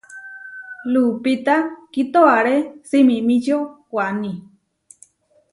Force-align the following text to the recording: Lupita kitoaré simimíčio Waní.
Lupita 0.93 1.55
kitoaré 1.93 2.55
simimíčio 2.89 3.57
Waní. 3.95 4.33